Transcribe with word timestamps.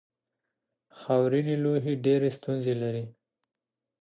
خاورینې 0.99 1.55
لوحې 1.63 1.93
ډېرې 2.05 2.29
ستونزې 2.37 2.73
لري. 2.81 3.05